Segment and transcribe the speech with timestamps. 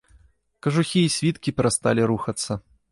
[0.63, 2.61] Кажухі і світкі перасталі рухацца.